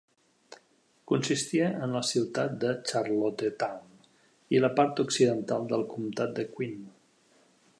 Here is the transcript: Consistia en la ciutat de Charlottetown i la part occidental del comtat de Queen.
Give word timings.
Consistia 1.11 1.67
en 1.87 1.91
la 1.97 2.01
ciutat 2.11 2.55
de 2.63 2.71
Charlottetown 2.91 4.09
i 4.57 4.63
la 4.65 4.73
part 4.81 5.03
occidental 5.05 5.69
del 5.75 5.85
comtat 5.93 6.35
de 6.41 6.47
Queen. 6.57 6.81